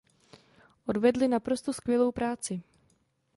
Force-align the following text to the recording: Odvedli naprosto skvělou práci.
Odvedli 0.85 1.27
naprosto 1.27 1.73
skvělou 1.73 2.11
práci. 2.11 2.61